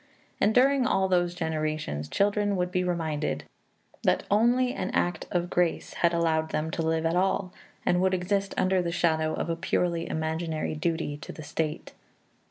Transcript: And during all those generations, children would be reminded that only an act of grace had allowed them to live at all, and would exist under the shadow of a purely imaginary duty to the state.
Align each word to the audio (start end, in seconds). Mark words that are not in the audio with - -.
And 0.39 0.55
during 0.55 0.87
all 0.87 1.07
those 1.07 1.35
generations, 1.35 2.09
children 2.09 2.55
would 2.55 2.71
be 2.71 2.83
reminded 2.83 3.43
that 4.01 4.23
only 4.31 4.73
an 4.73 4.89
act 4.95 5.27
of 5.29 5.51
grace 5.51 5.93
had 5.93 6.11
allowed 6.11 6.49
them 6.49 6.71
to 6.71 6.81
live 6.81 7.05
at 7.05 7.15
all, 7.15 7.53
and 7.85 8.01
would 8.01 8.15
exist 8.15 8.55
under 8.57 8.81
the 8.81 8.91
shadow 8.91 9.35
of 9.35 9.47
a 9.47 9.55
purely 9.55 10.09
imaginary 10.09 10.73
duty 10.73 11.17
to 11.17 11.31
the 11.31 11.43
state. 11.43 11.93